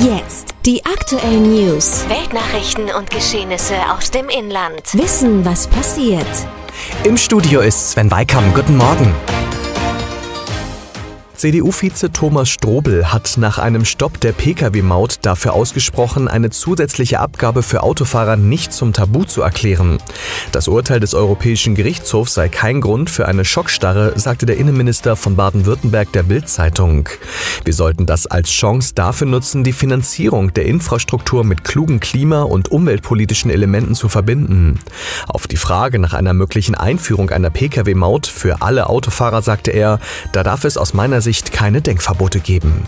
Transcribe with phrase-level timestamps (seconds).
[0.00, 2.06] Jetzt die aktuellen News.
[2.08, 4.94] Weltnachrichten und Geschehnisse aus dem Inland.
[4.94, 6.26] Wissen, was passiert.
[7.04, 8.54] Im Studio ist Sven Weikam.
[8.54, 9.14] Guten Morgen.
[11.42, 17.82] CDU-Vize Thomas Strobel hat nach einem Stopp der Pkw-Maut dafür ausgesprochen, eine zusätzliche Abgabe für
[17.82, 19.98] Autofahrer nicht zum Tabu zu erklären.
[20.52, 25.34] Das Urteil des Europäischen Gerichtshofs sei kein Grund für eine Schockstarre, sagte der Innenminister von
[25.34, 27.08] Baden-Württemberg der Bild-Zeitung.
[27.64, 32.70] Wir sollten das als Chance dafür nutzen, die Finanzierung der Infrastruktur mit klugen klima- und
[32.70, 34.78] umweltpolitischen Elementen zu verbinden.
[35.26, 39.98] Auf die Frage nach einer möglichen Einführung einer Pkw-Maut für alle Autofahrer sagte er,
[40.30, 42.86] da darf es aus meiner Sicht Sicht keine Denkverbote geben.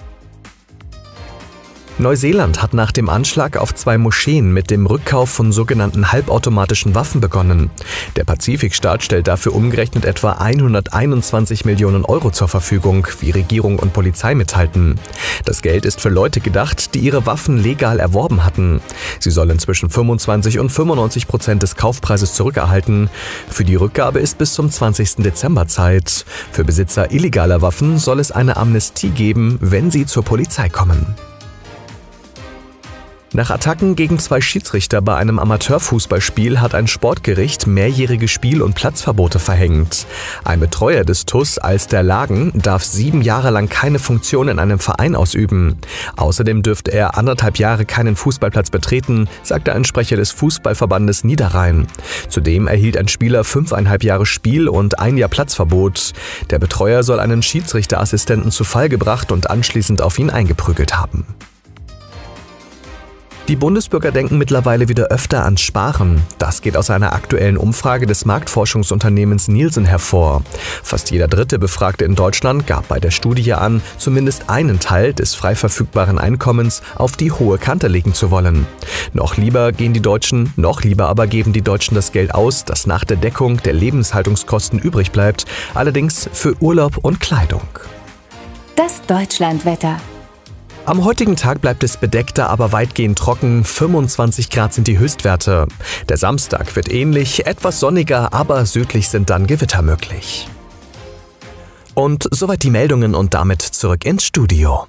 [1.96, 7.20] Neuseeland hat nach dem Anschlag auf zwei Moscheen mit dem Rückkauf von sogenannten halbautomatischen Waffen
[7.20, 7.70] begonnen.
[8.16, 14.34] Der Pazifikstaat stellt dafür umgerechnet etwa 121 Millionen Euro zur Verfügung, wie Regierung und Polizei
[14.34, 14.98] mitteilten.
[15.44, 18.80] Das Geld ist für Leute gedacht, die ihre Waffen legal erworben hatten.
[19.20, 23.08] Sie sollen zwischen 25 und 95 Prozent des Kaufpreises zurückerhalten.
[23.48, 25.16] Für die Rückgabe ist bis zum 20.
[25.18, 26.24] Dezember Zeit.
[26.50, 31.14] Für Besitzer illegaler Waffen soll es eine Amnestie geben, wenn sie zur Polizei kommen.
[33.36, 39.40] Nach Attacken gegen zwei Schiedsrichter bei einem Amateurfußballspiel hat ein Sportgericht mehrjährige Spiel- und Platzverbote
[39.40, 40.06] verhängt.
[40.44, 44.78] Ein Betreuer des TUS als der Lagen darf sieben Jahre lang keine Funktion in einem
[44.78, 45.78] Verein ausüben.
[46.14, 51.88] Außerdem dürfte er anderthalb Jahre keinen Fußballplatz betreten, sagte ein Sprecher des Fußballverbandes Niederrhein.
[52.28, 56.12] Zudem erhielt ein Spieler fünfeinhalb Jahre Spiel- und ein Jahr Platzverbot.
[56.50, 61.26] Der Betreuer soll einen Schiedsrichterassistenten zu Fall gebracht und anschließend auf ihn eingeprügelt haben.
[63.46, 66.22] Die Bundesbürger denken mittlerweile wieder öfter ans Sparen.
[66.38, 70.42] Das geht aus einer aktuellen Umfrage des Marktforschungsunternehmens Nielsen hervor.
[70.82, 75.34] Fast jeder dritte Befragte in Deutschland gab bei der Studie an, zumindest einen Teil des
[75.34, 78.66] frei verfügbaren Einkommens auf die hohe Kante legen zu wollen.
[79.12, 82.86] Noch lieber gehen die Deutschen, noch lieber aber geben die Deutschen das Geld aus, das
[82.86, 85.44] nach der Deckung der Lebenshaltungskosten übrig bleibt,
[85.74, 87.68] allerdings für Urlaub und Kleidung.
[88.74, 89.98] Das Deutschlandwetter.
[90.86, 93.64] Am heutigen Tag bleibt es bedeckter, aber weitgehend trocken.
[93.64, 95.66] 25 Grad sind die Höchstwerte.
[96.10, 100.46] Der Samstag wird ähnlich, etwas sonniger, aber südlich sind dann Gewitter möglich.
[101.94, 104.86] Und soweit die Meldungen und damit zurück ins Studio.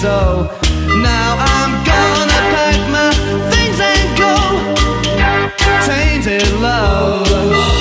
[0.00, 0.48] so
[1.02, 3.12] now I'm gonna pack my
[3.50, 4.34] things and go.
[5.84, 7.79] Tainted love.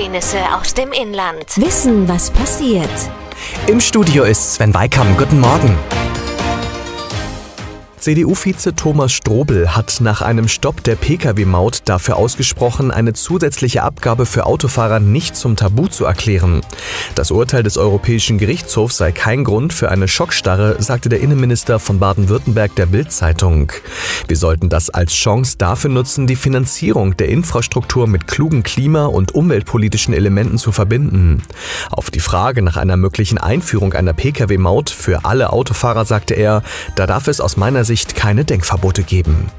[0.00, 1.44] Geschehnisse aus dem Inland.
[1.56, 2.88] Wissen, was passiert.
[3.66, 5.14] Im Studio ist Sven Weikam.
[5.18, 5.76] Guten Morgen.
[8.10, 14.46] CDU-Vize Thomas Strobel hat nach einem Stopp der Pkw-Maut dafür ausgesprochen, eine zusätzliche Abgabe für
[14.46, 16.62] Autofahrer nicht zum Tabu zu erklären.
[17.14, 22.00] Das Urteil des Europäischen Gerichtshofs sei kein Grund für eine Schockstarre, sagte der Innenminister von
[22.00, 23.70] Baden-Württemberg der Bild-Zeitung.
[24.26, 29.36] Wir sollten das als Chance dafür nutzen, die Finanzierung der Infrastruktur mit klugen klima- und
[29.36, 31.44] umweltpolitischen Elementen zu verbinden.
[31.92, 36.64] Auf die Frage nach einer möglichen Einführung einer Pkw-Maut für alle Autofahrer sagte er,
[36.96, 39.50] da darf es aus meiner Sicht keine Denkverbote geben.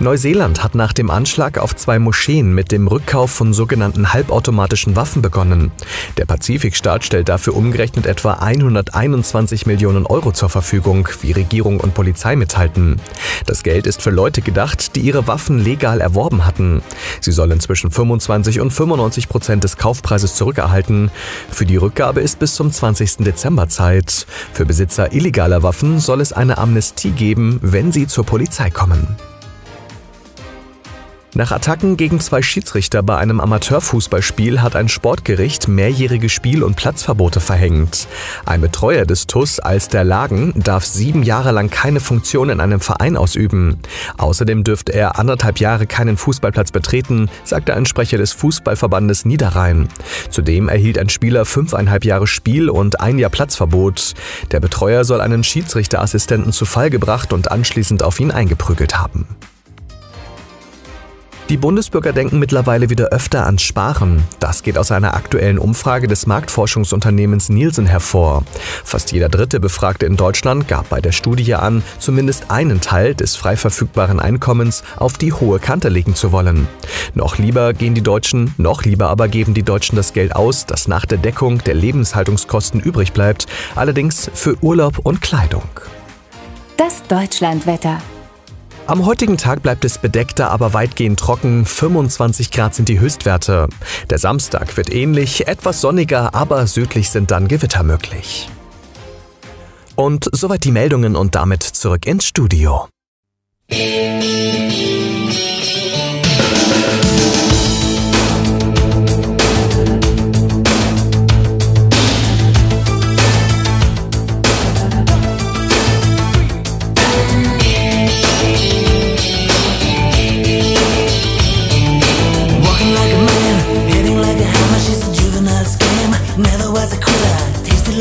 [0.00, 5.20] Neuseeland hat nach dem Anschlag auf zwei Moscheen mit dem Rückkauf von sogenannten halbautomatischen Waffen
[5.20, 5.72] begonnen.
[6.16, 12.34] Der Pazifikstaat stellt dafür umgerechnet etwa 121 Millionen Euro zur Verfügung, wie Regierung und Polizei
[12.34, 12.96] mitteilten.
[13.44, 16.80] Das Geld ist für Leute gedacht, die ihre Waffen legal erworben hatten.
[17.20, 21.10] Sie sollen zwischen 25 und 95 Prozent des Kaufpreises zurückerhalten.
[21.50, 23.18] Für die Rückgabe ist bis zum 20.
[23.18, 24.26] Dezember Zeit.
[24.54, 29.16] Für Besitzer illegaler Waffen soll es eine Amnestie geben, wenn sie zur Polizei kommen.
[31.32, 37.38] Nach Attacken gegen zwei Schiedsrichter bei einem Amateurfußballspiel hat ein Sportgericht mehrjährige Spiel- und Platzverbote
[37.38, 38.08] verhängt.
[38.46, 42.80] Ein Betreuer des TUS als der Lagen darf sieben Jahre lang keine Funktion in einem
[42.80, 43.78] Verein ausüben.
[44.18, 49.88] Außerdem dürfte er anderthalb Jahre keinen Fußballplatz betreten, sagte ein Sprecher des Fußballverbandes Niederrhein.
[50.30, 54.14] Zudem erhielt ein Spieler fünfeinhalb Jahre Spiel- und ein Jahr Platzverbot.
[54.50, 59.28] Der Betreuer soll einen Schiedsrichterassistenten zu Fall gebracht und anschließend auf ihn eingeprügelt haben.
[61.50, 64.22] Die Bundesbürger denken mittlerweile wieder öfter ans Sparen.
[64.38, 68.44] Das geht aus einer aktuellen Umfrage des Marktforschungsunternehmens Nielsen hervor.
[68.84, 73.34] Fast jeder dritte Befragte in Deutschland gab bei der Studie an, zumindest einen Teil des
[73.34, 76.68] frei verfügbaren Einkommens auf die hohe Kante legen zu wollen.
[77.14, 80.86] Noch lieber gehen die Deutschen, noch lieber aber geben die Deutschen das Geld aus, das
[80.86, 85.68] nach der Deckung der Lebenshaltungskosten übrig bleibt, allerdings für Urlaub und Kleidung.
[86.76, 87.98] Das Deutschlandwetter.
[88.90, 91.64] Am heutigen Tag bleibt es bedeckter, aber weitgehend trocken.
[91.64, 93.68] 25 Grad sind die Höchstwerte.
[94.10, 98.48] Der Samstag wird ähnlich, etwas sonniger, aber südlich sind dann Gewitter möglich.
[99.94, 102.88] Und soweit die Meldungen und damit zurück ins Studio.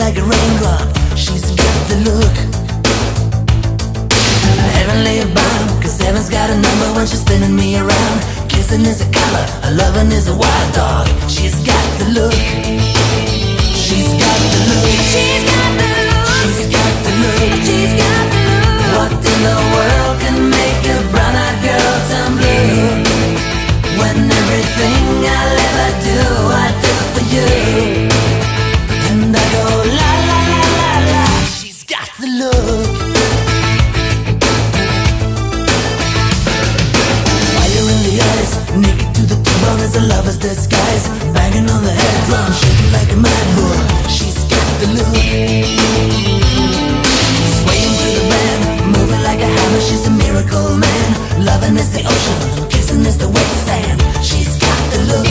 [0.10, 0.88] Like a raindrop.
[1.16, 2.36] She's got the look.
[4.78, 8.18] Heavenly bound, cause heaven's got a number when she's spinning me around.
[8.50, 11.06] Kissing is a color, her loving is a wild dog.
[11.30, 12.42] She's got the look.
[13.86, 14.90] She's got the look.
[15.14, 16.26] She's got the look.
[16.42, 17.52] She's got the look.
[17.70, 18.82] She's got the look.
[18.98, 22.98] What in the world can make a brown eyed girl turn blue?
[24.02, 25.06] When everything
[25.38, 28.09] I'll ever do, I do for you.
[31.90, 32.54] Got the look.
[37.56, 41.10] Fire in the eyes, naked to the bone as a lover's disguise.
[41.34, 43.82] Banging on the head drum, shaking like a mad bull.
[44.08, 45.16] She's got the look.
[47.58, 48.62] Swaying through the band,
[48.94, 49.82] moving like a hammer.
[49.82, 51.44] She's a miracle man.
[51.44, 54.00] Loving is the ocean, kissing is the wet sand.
[54.24, 55.26] She's got the look.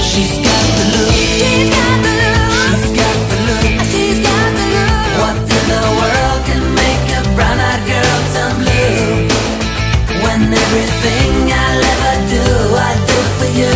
[0.00, 1.12] She's got the look.
[1.12, 2.19] She's got the look.
[10.70, 12.44] Everything I'll ever do,
[12.76, 13.74] I do for you.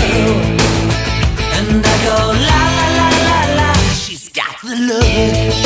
[1.59, 2.16] And I go
[2.49, 3.72] la la la la la.
[3.95, 5.63] She's got the look.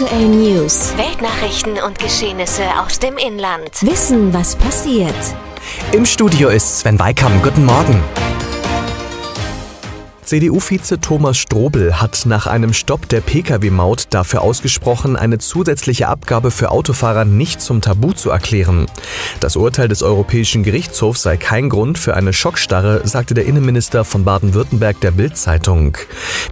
[0.00, 0.96] Aktuellen News.
[0.96, 3.82] Weltnachrichten und Geschehnisse aus dem Inland.
[3.82, 5.12] Wissen, was passiert.
[5.90, 7.42] Im Studio ist Sven Weikam.
[7.42, 8.00] Guten Morgen.
[10.28, 16.70] CDU-Vize Thomas Strobel hat nach einem Stopp der Pkw-Maut dafür ausgesprochen, eine zusätzliche Abgabe für
[16.70, 18.88] Autofahrer nicht zum Tabu zu erklären.
[19.40, 24.24] Das Urteil des Europäischen Gerichtshofs sei kein Grund für eine Schockstarre, sagte der Innenminister von
[24.24, 25.96] Baden-Württemberg der Bild-Zeitung.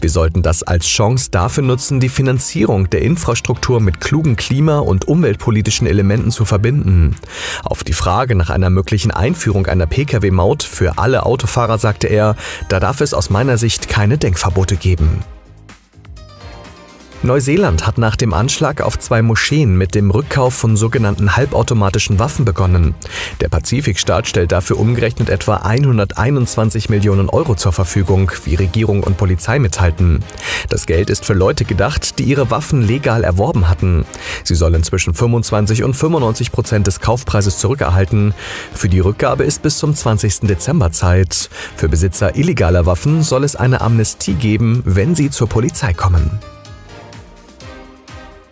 [0.00, 5.06] Wir sollten das als Chance dafür nutzen, die Finanzierung der Infrastruktur mit klugen klima- und
[5.06, 7.16] umweltpolitischen Elementen zu verbinden.
[7.62, 12.36] Auf die Frage nach einer möglichen Einführung einer Pkw-Maut für alle Autofahrer sagte er,
[12.70, 15.24] da darf es aus meiner Sicht keine Denkverbote geben.
[17.22, 22.44] Neuseeland hat nach dem Anschlag auf zwei Moscheen mit dem Rückkauf von sogenannten halbautomatischen Waffen
[22.44, 22.94] begonnen.
[23.40, 29.58] Der Pazifikstaat stellt dafür umgerechnet etwa 121 Millionen Euro zur Verfügung, wie Regierung und Polizei
[29.58, 30.22] mitteilten.
[30.68, 34.04] Das Geld ist für Leute gedacht, die ihre Waffen legal erworben hatten.
[34.44, 38.34] Sie sollen zwischen 25 und 95 Prozent des Kaufpreises zurückerhalten.
[38.74, 40.40] Für die Rückgabe ist bis zum 20.
[40.40, 41.48] Dezember Zeit.
[41.76, 46.38] Für Besitzer illegaler Waffen soll es eine Amnestie geben, wenn sie zur Polizei kommen.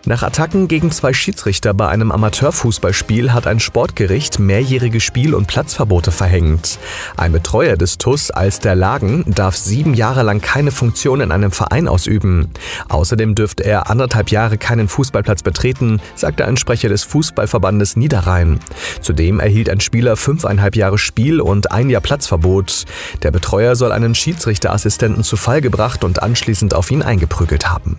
[0.06, 6.10] Nach Attacken gegen zwei Schiedsrichter bei einem Amateurfußballspiel hat ein Sportgericht mehrjährige Spiel- und Platzverbote
[6.10, 6.78] verhängt.
[7.16, 11.52] Ein Betreuer des TUS als der Lagen darf sieben Jahre lang keine Funktion in einem
[11.52, 12.50] Verein ausüben.
[12.90, 18.60] Außerdem dürfte er anderthalb Jahre keinen Fußballplatz betreten, sagte ein Sprecher des Fußballverbandes Niederrhein.
[19.00, 22.84] Zudem erhielt ein Spieler fünfeinhalb Jahre Spiel- und ein Jahr Platzverbot.
[23.22, 27.96] Der Betreuer soll einen Schiedsrichterassistenten zu Fall gebracht und anschließend auf ihn eingeprügelt haben.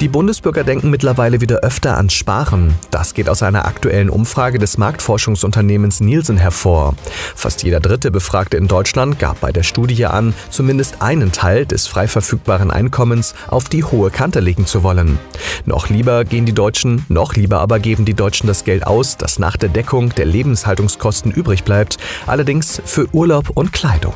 [0.00, 2.74] Die Bundesbürger denken mittlerweile wieder öfter ans Sparen.
[2.90, 6.94] Das geht aus einer aktuellen Umfrage des Marktforschungsunternehmens Nielsen hervor.
[7.36, 11.86] Fast jeder dritte Befragte in Deutschland gab bei der Studie an, zumindest einen Teil des
[11.86, 15.18] frei verfügbaren Einkommens auf die hohe Kante legen zu wollen.
[15.64, 19.38] Noch lieber gehen die Deutschen, noch lieber aber geben die Deutschen das Geld aus, das
[19.38, 24.14] nach der Deckung der Lebenshaltungskosten übrig bleibt, allerdings für Urlaub und Kleidung.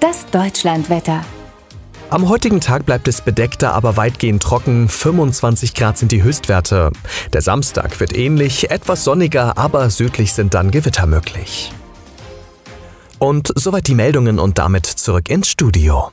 [0.00, 1.22] Das Deutschlandwetter.
[2.08, 4.88] Am heutigen Tag bleibt es bedeckter, aber weitgehend trocken.
[4.88, 6.92] 25 Grad sind die Höchstwerte.
[7.32, 11.72] Der Samstag wird ähnlich, etwas sonniger, aber südlich sind dann Gewitter möglich.
[13.18, 16.12] Und soweit die Meldungen und damit zurück ins Studio.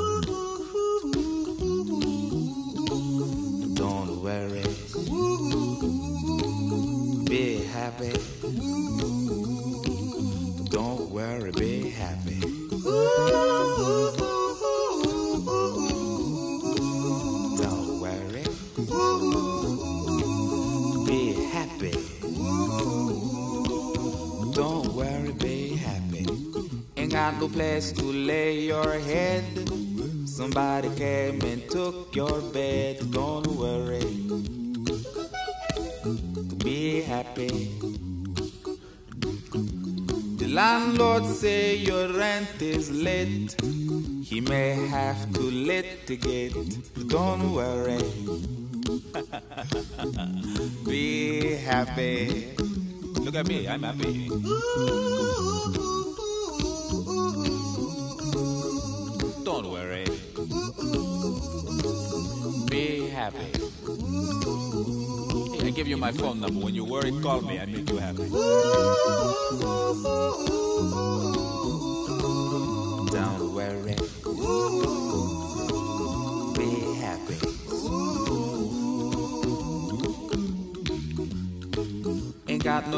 [8.01, 8.13] Happy.
[10.69, 12.39] Don't worry, be happy.
[17.61, 18.43] Don't worry.
[21.05, 21.93] Be happy.
[24.53, 26.25] Don't worry, be happy.
[26.97, 29.43] Ain't got no place to lay your head.
[30.25, 32.00] Somebody came and took
[47.11, 47.99] Don't worry.
[50.85, 52.55] Be happy.
[53.19, 54.29] Look at me, I'm happy.
[59.43, 60.05] Don't worry.
[62.69, 63.51] Be happy.
[65.67, 66.63] I give you my phone number.
[66.63, 67.59] When you worry, call me.
[67.59, 68.70] I make you happy.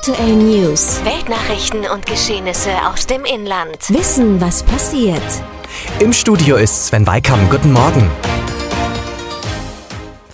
[0.00, 1.04] Aktuellen News.
[1.04, 3.76] Weltnachrichten und Geschehnisse aus dem Inland.
[3.90, 5.22] Wissen, was passiert.
[5.98, 7.38] Im Studio ist Sven Weikam.
[7.50, 8.10] Guten Morgen.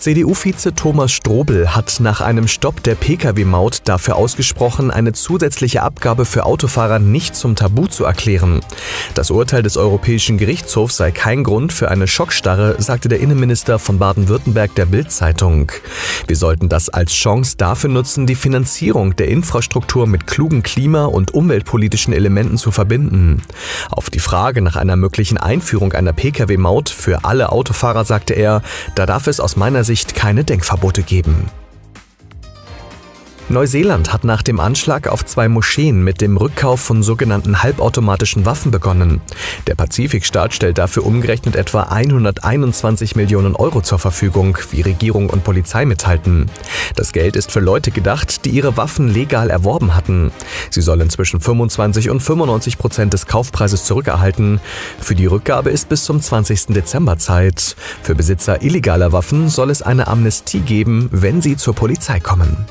[0.07, 6.45] CDU-Vize Thomas Strobel hat nach einem Stopp der Pkw-Maut dafür ausgesprochen, eine zusätzliche Abgabe für
[6.45, 8.61] Autofahrer nicht zum Tabu zu erklären.
[9.15, 13.99] Das Urteil des Europäischen Gerichtshofs sei kein Grund für eine Schockstarre, sagte der Innenminister von
[13.99, 15.73] Baden-Württemberg der Bild-Zeitung.
[16.25, 21.33] Wir sollten das als Chance dafür nutzen, die Finanzierung der Infrastruktur mit klugen klima- und
[21.33, 23.41] umweltpolitischen Elementen zu verbinden.
[23.89, 28.61] Auf die Frage nach einer möglichen Einführung einer Pkw-Maut für alle Autofahrer sagte er,
[28.95, 31.49] da darf es aus meiner Sicht keine Denkverbote geben.
[33.49, 38.71] Neuseeland hat nach dem Anschlag auf zwei Moscheen mit dem Rückkauf von sogenannten halbautomatischen Waffen
[38.71, 39.21] begonnen.
[39.67, 45.85] Der Pazifikstaat stellt dafür umgerechnet etwa 121 Millionen Euro zur Verfügung, wie Regierung und Polizei
[45.85, 46.51] mitteilten.
[46.97, 50.31] Das Geld ist für Leute gedacht, die ihre Waffen legal erworben hatten.
[50.69, 54.59] Sie sollen zwischen 25 und 95 Prozent des Kaufpreises zurückerhalten.
[54.99, 56.67] Für die Rückgabe ist bis zum 20.
[56.67, 57.77] Dezember Zeit.
[58.03, 62.65] Für Besitzer illegaler Waffen soll es eine Amnestie geben, wenn sie zur Polizei kommen.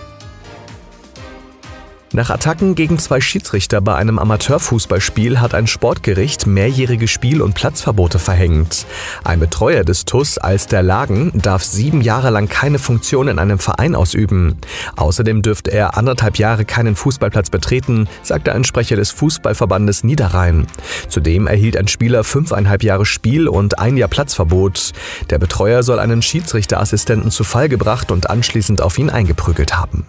[2.12, 8.20] Nach Attacken gegen zwei Schiedsrichter bei einem Amateurfußballspiel hat ein Sportgericht mehrjährige Spiel- und Platzverbote
[8.20, 8.86] verhängt.
[9.24, 13.58] Ein Betreuer des TUS als der Lagen darf sieben Jahre lang keine Funktion in einem
[13.58, 14.56] Verein ausüben.
[14.94, 20.68] Außerdem dürfte er anderthalb Jahre keinen Fußballplatz betreten, sagte ein Sprecher des Fußballverbandes Niederrhein.
[21.08, 24.92] Zudem erhielt ein Spieler fünfeinhalb Jahre Spiel- und ein Jahr Platzverbot.
[25.30, 30.06] Der Betreuer soll einen Schiedsrichterassistenten zu Fall gebracht und anschließend auf ihn eingeprügelt haben.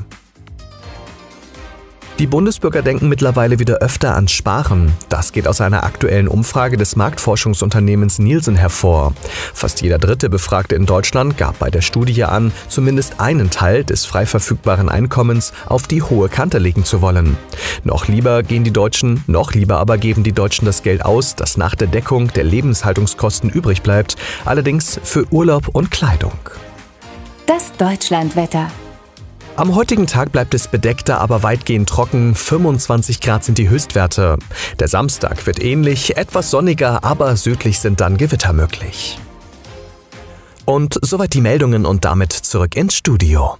[2.19, 4.91] Die Bundesbürger denken mittlerweile wieder öfter ans Sparen.
[5.07, 9.13] Das geht aus einer aktuellen Umfrage des Marktforschungsunternehmens Nielsen hervor.
[9.53, 14.07] Fast jeder dritte Befragte in Deutschland gab bei der Studie an, zumindest einen Teil des
[14.07, 17.37] frei verfügbaren Einkommens auf die hohe Kante legen zu wollen.
[17.83, 21.55] Noch lieber gehen die Deutschen, noch lieber aber geben die Deutschen das Geld aus, das
[21.55, 26.33] nach der Deckung der Lebenshaltungskosten übrig bleibt, allerdings für Urlaub und Kleidung.
[27.45, 28.71] Das Deutschlandwetter.
[29.57, 32.35] Am heutigen Tag bleibt es bedeckter, aber weitgehend trocken.
[32.35, 34.37] 25 Grad sind die Höchstwerte.
[34.77, 39.17] Der Samstag wird ähnlich, etwas sonniger, aber südlich sind dann Gewitter möglich.
[40.65, 43.57] Und soweit die Meldungen und damit zurück ins Studio.